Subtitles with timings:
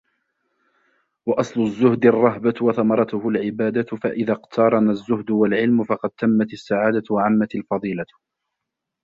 [1.27, 8.05] وَأَصْلُ الزُّهْدِ الرَّهْبَةُ وَثَمَرَتُهُ الْعِبَادَةُ فَإِذَا اقْتَرَنَ الزُّهْدُ وَالْعِلْمُ فَقَدْ تَمَّتْ السَّعَادَةُ وَعَمَّتْ الْفَضِيلَةُ